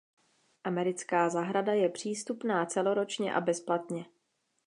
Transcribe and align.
Americká 0.63 1.29
zahrada 1.29 1.73
je 1.73 1.89
přístupná 1.89 2.65
celoročně 2.65 3.33
a 3.33 3.41
bezplatně. 3.41 4.05